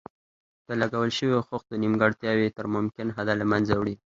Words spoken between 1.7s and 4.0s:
نیمګړتیاوې تر ممکن حده له منځه وړي.